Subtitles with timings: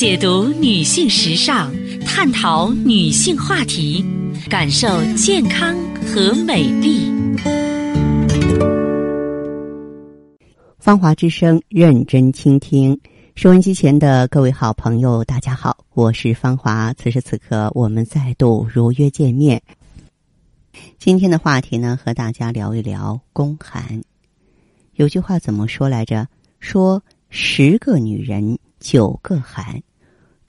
[0.00, 1.70] 解读女性时尚，
[2.06, 4.02] 探讨女性话题，
[4.48, 7.12] 感受健康和美丽。
[10.78, 12.98] 芳华之声，认真倾听。
[13.34, 16.94] 收音机前的各位好朋友，大家好，我是芳华。
[16.94, 19.60] 此时此刻，我们再度如约见面。
[20.98, 24.00] 今天的话题呢，和大家聊一聊宫寒。
[24.94, 26.26] 有句话怎么说来着？
[26.58, 29.82] 说十个女人九个寒，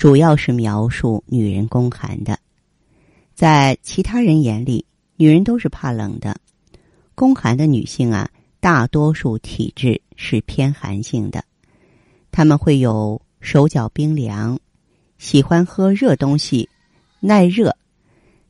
[0.01, 2.39] 主要是描述女人宫寒的。
[3.35, 4.83] 在其他人眼里，
[5.15, 6.35] 女人都是怕冷的。
[7.13, 8.27] 宫寒的女性啊，
[8.59, 11.45] 大多数体质是偏寒性的，
[12.31, 14.59] 她们会有手脚冰凉，
[15.19, 16.67] 喜欢喝热东西，
[17.19, 17.77] 耐热。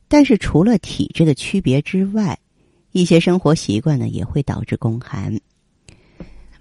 [0.08, 2.38] 但是除了体质的区别之外，
[2.92, 5.38] 一些生活习惯呢也会导致宫寒。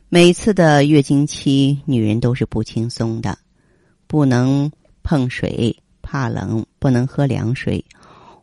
[0.10, 3.38] 每次的月经期，女人都是不轻松的，
[4.06, 4.70] 不能
[5.12, 7.84] 碰水，怕冷，不能喝凉水，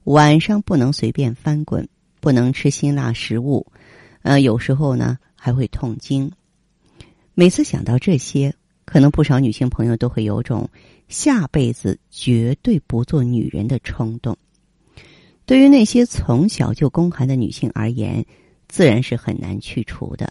[0.05, 1.89] 晚上不能随便翻滚，
[2.20, 3.67] 不能吃辛辣食物，
[4.20, 6.31] 呃，有时候呢还会痛经。
[7.33, 10.69] 每次想到这些，可能不少女性朋友都会有种
[11.09, 14.37] 下辈子绝对不做女人的冲动。
[15.47, 18.23] 对于那些从小就宫寒的女性而言，
[18.69, 20.31] 自然是很难去除的。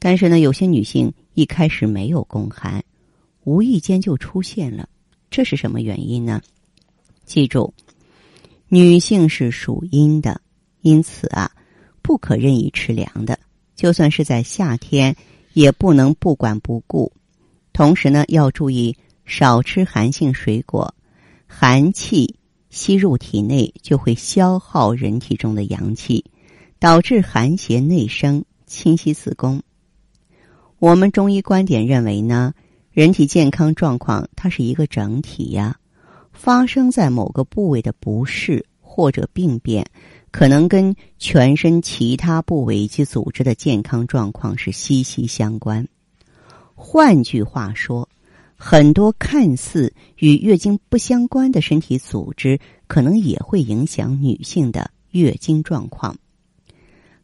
[0.00, 2.84] 但是呢，有些女性一开始没有宫寒，
[3.44, 4.86] 无意间就出现了，
[5.32, 6.42] 这是什么原因呢？
[7.24, 7.72] 记住，
[8.68, 10.42] 女性是属阴的，
[10.82, 11.50] 因此啊，
[12.02, 13.38] 不可任意吃凉的，
[13.74, 15.16] 就算是在夏天，
[15.54, 17.10] 也不能不管不顾。
[17.72, 18.94] 同时呢，要注意
[19.24, 20.94] 少吃寒性水果，
[21.46, 22.36] 寒气
[22.68, 26.26] 吸入体内就会消耗人体中的阳气，
[26.78, 29.62] 导致寒邪内生，侵袭子宫。
[30.78, 32.52] 我们中医观点认为呢，
[32.92, 35.78] 人体健康状况它是一个整体呀，
[36.30, 39.86] 发生在某个部位的不适或者病变，
[40.30, 45.88] 可能跟全身其他部位及组织的健康状况是息息相关。
[46.74, 48.06] 换句话说，
[48.56, 56.14] 很多看似与月经不相关的身体组织，可能也会影响女性的月经状况。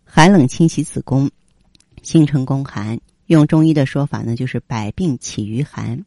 [0.03, 1.31] 寒冷侵袭子宫，
[2.03, 2.99] 形成宫寒。
[3.29, 6.05] 用中医的说法呢，就是百病起于寒。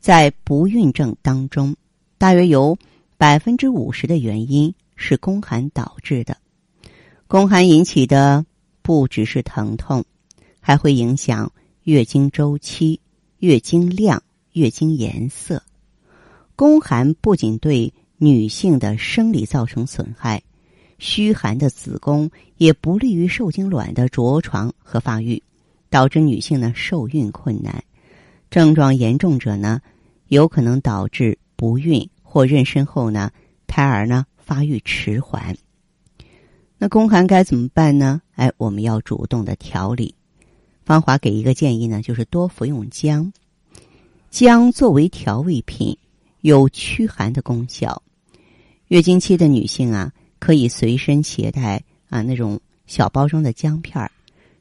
[0.00, 1.76] 在不孕症当中，
[2.16, 2.78] 大约有
[3.18, 6.38] 百分之五十的原因是宫寒导致的。
[7.26, 8.46] 宫寒引起的
[8.80, 10.02] 不只是疼痛，
[10.58, 12.98] 还会影响月经周期、
[13.40, 14.22] 月经量、
[14.52, 15.62] 月经颜色。
[16.56, 20.42] 宫寒不仅对女性的生理造成损害，
[20.98, 25.42] 虚寒的子宫也不利于受精卵的着床和发育。
[25.90, 27.82] 导致女性呢受孕困难，
[28.50, 29.80] 症状严重者呢，
[30.28, 33.30] 有可能导致不孕或妊娠后呢，
[33.66, 35.56] 胎儿呢发育迟缓。
[36.78, 38.22] 那宫寒该怎么办呢？
[38.34, 40.14] 哎，我们要主动的调理。
[40.84, 43.32] 芳华给一个建议呢，就是多服用姜。
[44.30, 45.96] 姜作为调味品，
[46.42, 48.02] 有驱寒的功效。
[48.86, 54.10] 月经期的女性啊，可以随身携带啊那种小包装的姜片儿。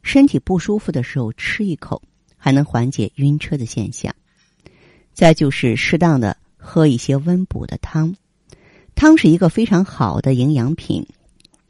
[0.08, 2.02] 身体不舒服的时候吃一口，
[2.38, 4.16] 还能缓解晕车的现象。
[5.14, 8.16] 再就是适当的喝一些温补的汤，
[8.96, 11.06] 汤是一个非常好的营养品。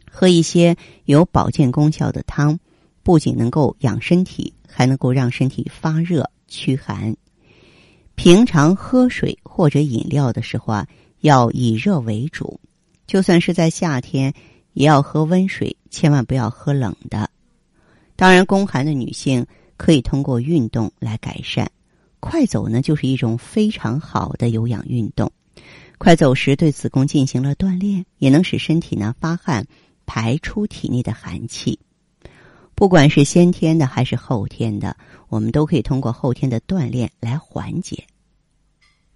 [0.08, 2.60] 喝一些有保健功效的汤，
[3.02, 7.18] 不仅能够养身体，还能够让身体发热驱寒。
[8.14, 10.88] 平常喝水或者饮料的时候啊，
[11.22, 12.60] 要以热为主。
[13.08, 14.32] 就算是在夏天，
[14.74, 17.27] 也要喝温水，千万不要喝冷的。
[18.18, 19.46] 当然，宫寒的女性
[19.78, 21.72] 可以通过运动来改善。
[22.20, 25.32] 快走呢，就是一种非常好的有氧运动。
[26.00, 29.68] 快走时对子宫进行了锻炼，也能使身体呢发汗，
[30.08, 31.80] 排出体内的寒气。
[32.74, 34.98] 不管是先天的还是后天的，
[35.30, 38.04] 我们都可以通过后天的锻炼来缓解。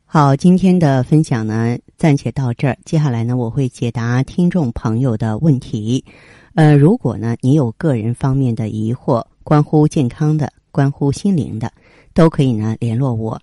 [0.05, 2.77] 好，今天的分享呢暂且到这儿。
[2.85, 6.05] 接下来呢，我会解答听众朋友的问题。
[6.53, 11.71] 呃，如果呢，你有个人方面的疑惑，关乎健康的、关乎心灵的，
[12.13, 13.39] 都可以呢联络我。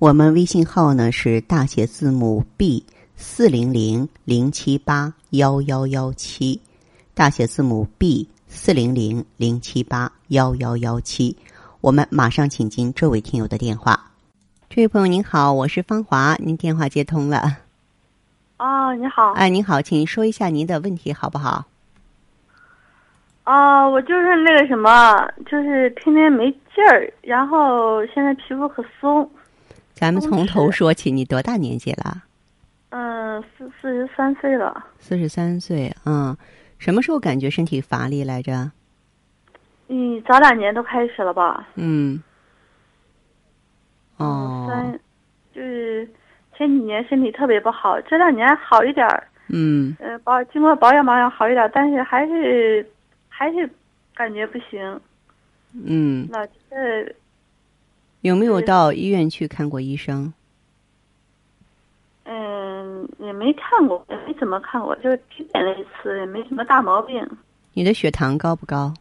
[0.00, 2.84] 我们微信号呢是大写字母 B
[3.16, 6.60] 四零零零七八幺幺幺七，
[7.14, 11.36] 大写字母 B 四零零零七八幺幺幺七。
[11.80, 14.10] 我们马上请进这位听友的电话。
[14.68, 17.58] 这位朋友您好，我是芳华，您电话接通了。
[18.58, 19.32] 哦，你好。
[19.34, 21.64] 哎，您好，请说一下您的问题好不好？
[23.44, 29.28] 啊，我就是那个什么，就是天天没劲儿，然后现在皮肤可松。
[29.92, 32.22] 咱们从头说起，你多大年纪了？
[32.90, 34.84] 嗯，四四十三岁了。
[34.98, 36.36] 四十三岁嗯，
[36.78, 38.70] 什么时候感觉身体乏力来着？
[39.88, 41.66] 嗯，早两年都开始了吧？
[41.74, 42.22] 嗯。
[44.16, 44.66] 哦。
[44.68, 44.98] 三，
[45.54, 46.08] 就是
[46.56, 49.24] 前几年身体特别不好，这两年好一点儿。
[49.48, 49.96] 嗯。
[49.98, 52.88] 呃，保经过保养保养好一点，但是还是
[53.40, 53.68] 还是
[54.14, 55.00] 感觉不行。
[55.72, 56.28] 嗯。
[56.30, 57.10] 老呃。
[58.20, 60.30] 有没有到医院去看过医生？
[62.24, 67.26] 嗯，也没看过，也没怎么看过，就体检了一次，也没什么大毛病。
[67.72, 68.92] 你的血糖高不高？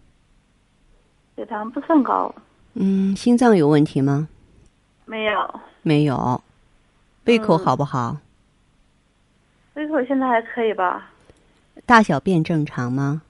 [1.36, 2.34] 血糖不算高。
[2.76, 4.30] 嗯，心脏有问题吗？
[5.04, 5.60] 没有。
[5.82, 6.42] 没有。
[7.26, 8.16] 胃口好不好？
[9.74, 11.12] 胃口现在还可以吧。
[11.86, 13.22] 大小便正常吗？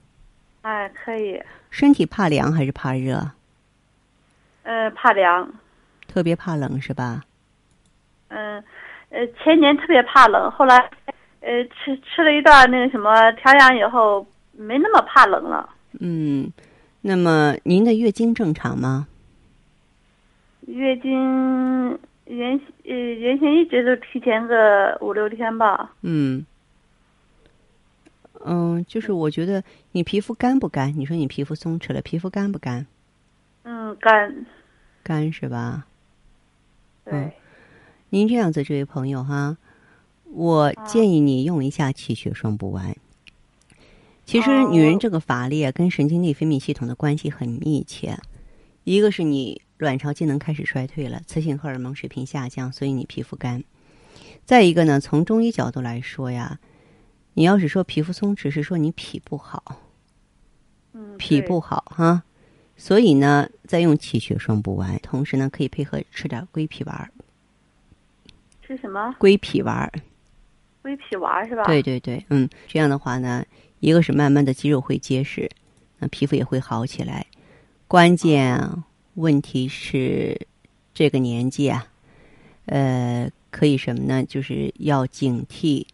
[0.62, 1.40] 哎，可以。
[1.70, 3.30] 身体怕凉还是怕热？
[4.62, 5.50] 呃，怕凉。
[6.06, 7.22] 特别怕冷是吧？
[8.28, 8.62] 嗯，
[9.10, 10.76] 呃，前年特别怕冷，后来，
[11.40, 15.68] 呃，吃吃了一段那个什么调养以后，没那么怕冷了。
[16.00, 16.52] 嗯，
[17.00, 19.06] 那么您的月经正常吗？
[20.66, 25.90] 月经原呃原先一直都提前个五六天吧。
[26.02, 26.44] 嗯，
[28.44, 30.98] 嗯，就是我觉得你皮肤干不干？
[30.98, 32.86] 你说你皮肤松弛了，皮肤干不干？
[33.64, 34.46] 嗯，干。
[35.02, 35.86] 干是吧？
[37.04, 37.30] 嗯，
[38.10, 39.56] 您这样子，这位朋友哈，
[40.24, 42.96] 我建议你用一下气血双补丸。
[44.24, 48.16] 其实，女人这个乏力啊，跟神经内分泌系统的关系很密切。
[48.84, 53.64] 一个是你卵巢机能开始衰退了，雌性荷尔蒙水平下降，所以你皮肤干。
[54.44, 56.60] 再一个呢，从中医角度来说呀，
[57.34, 59.80] 你要是说皮肤松弛，是说你脾不好。
[60.92, 62.22] 嗯，脾不好哈。
[62.76, 67.12] 所以呢，再用气血双补丸，同时呢，可以配合吃点归脾丸。
[68.62, 69.14] 吃什么？
[69.18, 69.90] 归脾丸。
[70.82, 71.64] 归脾丸是吧？
[71.64, 73.44] 对对对，嗯，这样的话呢，
[73.80, 75.48] 一个是慢慢的肌肉会结实，
[75.98, 77.26] 那皮肤也会好起来。
[77.86, 78.58] 关键
[79.14, 80.46] 问题是
[80.94, 81.86] 这个年纪啊，
[82.64, 84.24] 呃，可以什么呢？
[84.24, 85.84] 就是要警惕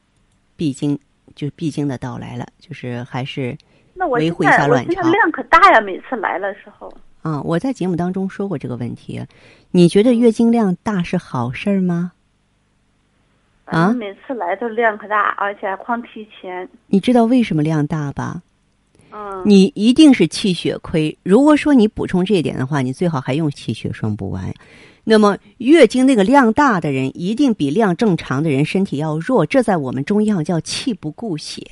[0.54, 0.96] 闭经，
[1.34, 3.56] 就是闭经的到来了，就是还是。
[4.10, 5.80] 维护一下卵巢，量可大呀！
[5.80, 6.92] 每次来的时候，
[7.22, 9.24] 啊，我在节目当中说过这个问题。
[9.70, 12.12] 你觉得月经量大是好事儿吗？
[13.64, 16.68] 啊，每次来都量可大，而且还狂提前。
[16.88, 18.42] 你知道为什么量大吧？
[19.16, 21.16] 嗯，你一定是气血亏。
[21.22, 24.52] 如果说你补充这一点的话，你最好还用气血双补丸。
[25.04, 29.46] 那么月经那个量大的人，一定比量正常的人身体要弱。
[29.46, 31.64] 这在我们中医上叫气不固血。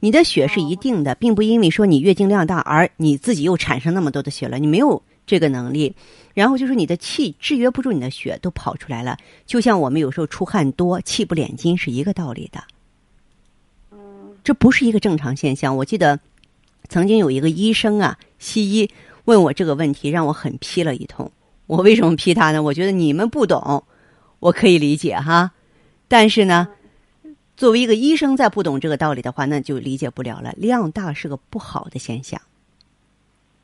[0.00, 5.94] 你的血是一定的，并不因为说你月经量大而你自己又产生那么多的血了，你没有这个能力。
[6.34, 9.16] 然后就是你的气制约不住你的血，都跑出来了。
[9.46, 12.62] 就像我们有时候出汗多，气不敛筋是一个道理的。
[13.90, 13.98] 嗯，
[14.44, 15.74] 这不是一个正常现象。
[15.74, 16.20] 我记得
[16.88, 18.90] 曾经有一个医生啊，西医
[19.24, 21.30] 问我这个问题，让我很批了一通。
[21.66, 22.62] 我为什么批他呢？
[22.62, 23.84] 我觉得你们不懂，
[24.40, 25.52] 我可以理解哈。
[26.08, 26.68] 但是呢。
[27.58, 30.54] 作为一个医生，再不懂这个道理的话，那就理解不了了。
[30.56, 32.40] 量大是个不好的现象，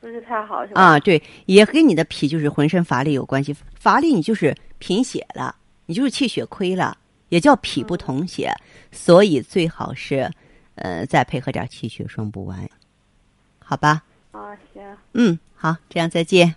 [0.00, 0.82] 不是太好，是吧？
[0.82, 3.55] 啊，对，也跟你的脾就是浑身乏力有关系。
[3.79, 5.55] 乏力，你就是贫血了，
[5.87, 6.99] 你就是气血亏了，
[7.29, 8.53] 也叫脾不统血。
[8.91, 10.29] 所以最好是，
[10.75, 12.69] 呃，再配合点气血双补丸，
[13.65, 14.03] 好吧？
[14.31, 14.83] 啊，行。
[15.15, 16.55] 嗯，好，这样再见。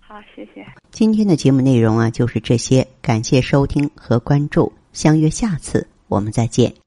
[0.00, 0.64] 好，谢谢。
[0.90, 2.86] 今天的节目内容啊，就是这些。
[3.02, 5.86] 感谢收听和关注，相约下次。
[6.08, 6.85] 我们再见。